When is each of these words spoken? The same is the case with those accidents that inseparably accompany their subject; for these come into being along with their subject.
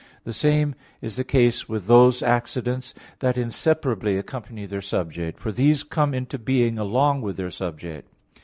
The 0.23 0.33
same 0.33 0.73
is 0.99 1.15
the 1.15 1.23
case 1.23 1.69
with 1.69 1.85
those 1.85 2.23
accidents 2.23 2.95
that 3.19 3.37
inseparably 3.37 4.17
accompany 4.17 4.65
their 4.65 4.81
subject; 4.81 5.37
for 5.37 5.51
these 5.51 5.83
come 5.83 6.15
into 6.15 6.39
being 6.39 6.79
along 6.79 7.21
with 7.21 7.37
their 7.37 7.51
subject. 7.51 8.09